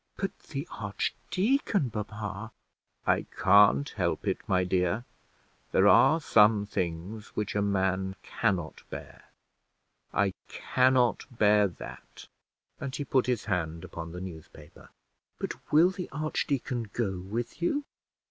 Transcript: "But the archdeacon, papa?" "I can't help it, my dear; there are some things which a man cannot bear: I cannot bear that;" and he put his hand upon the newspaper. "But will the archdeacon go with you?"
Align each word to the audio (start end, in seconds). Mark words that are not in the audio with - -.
"But 0.17 0.35
the 0.39 0.67
archdeacon, 0.71 1.91
papa?" 1.91 2.51
"I 3.05 3.27
can't 3.37 3.87
help 3.87 4.25
it, 4.27 4.39
my 4.47 4.63
dear; 4.63 5.05
there 5.73 5.87
are 5.87 6.19
some 6.19 6.65
things 6.65 7.27
which 7.35 7.53
a 7.55 7.61
man 7.61 8.15
cannot 8.23 8.81
bear: 8.89 9.25
I 10.11 10.33
cannot 10.47 11.27
bear 11.29 11.67
that;" 11.67 12.27
and 12.79 12.95
he 12.95 13.05
put 13.05 13.27
his 13.27 13.45
hand 13.45 13.83
upon 13.83 14.11
the 14.11 14.21
newspaper. 14.21 14.89
"But 15.37 15.71
will 15.71 15.91
the 15.91 16.09
archdeacon 16.11 16.89
go 16.91 17.19
with 17.19 17.61
you?" 17.61 17.83